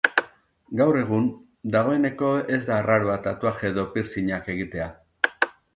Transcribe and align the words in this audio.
Gaur 0.79 0.97
egun, 1.01 1.27
dagoeneko 1.75 2.31
ez 2.59 2.61
da 2.71 2.79
arraroa 2.81 3.21
tatuaje 3.29 3.69
edo 3.75 3.87
percingak 3.97 4.53
egitea. 4.57 4.91